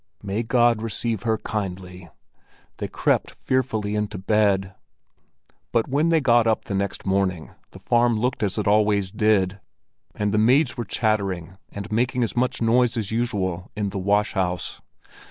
[0.23, 2.09] "May God receive her kindly!"
[2.77, 4.73] They crept fearfully into bed.
[5.71, 9.59] But when they got up the next morning, the farm looked as it always did,
[10.15, 14.33] and the maids were chattering and making as much noise as usual in the wash
[14.33, 14.81] house.